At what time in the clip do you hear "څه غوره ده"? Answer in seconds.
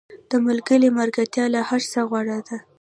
1.91-2.57